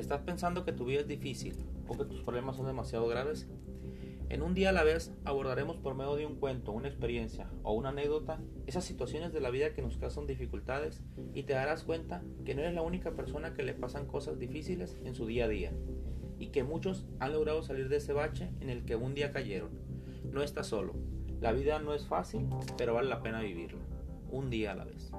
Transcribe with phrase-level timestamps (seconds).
[0.00, 1.54] ¿Estás pensando que tu vida es difícil
[1.86, 3.46] o que tus problemas son demasiado graves?
[4.30, 7.74] En un día a la vez abordaremos por medio de un cuento, una experiencia o
[7.74, 11.02] una anécdota esas situaciones de la vida que nos causan dificultades
[11.34, 14.96] y te darás cuenta que no eres la única persona que le pasan cosas difíciles
[15.04, 15.72] en su día a día
[16.38, 19.70] y que muchos han logrado salir de ese bache en el que un día cayeron.
[20.32, 20.94] No estás solo.
[21.40, 22.48] La vida no es fácil,
[22.78, 23.80] pero vale la pena vivirla.
[24.30, 25.12] Un día a la vez.